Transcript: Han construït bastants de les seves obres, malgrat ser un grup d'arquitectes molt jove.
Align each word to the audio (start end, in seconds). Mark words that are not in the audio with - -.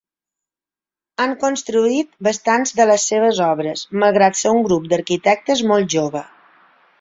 Han 1.25 1.33
construït 1.43 2.15
bastants 2.27 2.73
de 2.79 2.87
les 2.93 3.05
seves 3.11 3.43
obres, 3.49 3.85
malgrat 4.05 4.41
ser 4.41 4.55
un 4.55 4.65
grup 4.71 4.89
d'arquitectes 4.95 5.63
molt 5.75 5.95
jove. 5.97 6.25